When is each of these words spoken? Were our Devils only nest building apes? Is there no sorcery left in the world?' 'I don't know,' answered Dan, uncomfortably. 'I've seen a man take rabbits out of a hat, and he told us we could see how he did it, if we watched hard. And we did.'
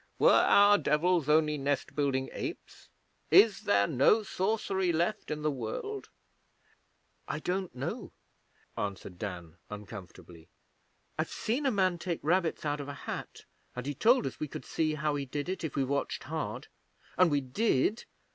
Were 0.17 0.31
our 0.33 0.79
Devils 0.79 1.29
only 1.29 1.59
nest 1.59 1.93
building 1.95 2.27
apes? 2.33 2.89
Is 3.29 3.65
there 3.65 3.85
no 3.85 4.23
sorcery 4.23 4.91
left 4.91 5.29
in 5.29 5.43
the 5.43 5.51
world?' 5.51 6.09
'I 7.27 7.39
don't 7.41 7.75
know,' 7.75 8.11
answered 8.75 9.19
Dan, 9.19 9.57
uncomfortably. 9.69 10.49
'I've 11.19 11.29
seen 11.29 11.67
a 11.67 11.71
man 11.71 11.99
take 11.99 12.19
rabbits 12.23 12.65
out 12.65 12.81
of 12.81 12.87
a 12.89 12.93
hat, 13.05 13.45
and 13.75 13.85
he 13.85 13.93
told 13.93 14.25
us 14.25 14.39
we 14.39 14.47
could 14.47 14.65
see 14.65 14.95
how 14.95 15.13
he 15.13 15.27
did 15.27 15.47
it, 15.47 15.63
if 15.63 15.75
we 15.75 15.83
watched 15.83 16.23
hard. 16.23 16.67
And 17.15 17.29
we 17.29 17.39
did.' 17.41 18.05